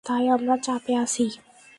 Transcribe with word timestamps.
তাই 0.05 0.23
আমরা 0.29 0.55
চাপে 0.65 0.93
আছি। 0.95 1.25